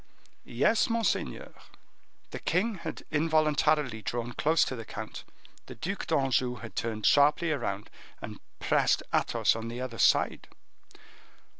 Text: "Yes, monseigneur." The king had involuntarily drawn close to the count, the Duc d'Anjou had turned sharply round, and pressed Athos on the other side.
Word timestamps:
"Yes, 0.45 0.89
monseigneur." 0.89 1.53
The 2.31 2.39
king 2.39 2.73
had 2.79 3.03
involuntarily 3.11 4.01
drawn 4.01 4.33
close 4.33 4.65
to 4.65 4.75
the 4.75 4.83
count, 4.83 5.23
the 5.67 5.75
Duc 5.75 6.07
d'Anjou 6.07 6.55
had 6.55 6.75
turned 6.75 7.05
sharply 7.05 7.51
round, 7.51 7.91
and 8.19 8.39
pressed 8.59 9.03
Athos 9.13 9.55
on 9.55 9.67
the 9.67 9.79
other 9.79 9.99
side. 9.99 10.47